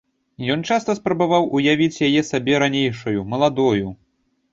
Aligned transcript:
Ён 0.53 0.61
часта 0.69 0.93
спрабаваў 0.99 1.43
уявіць 1.59 2.01
яе 2.07 2.21
сабе 2.31 2.53
ранейшаю, 2.63 3.19
маладою. 3.35 3.93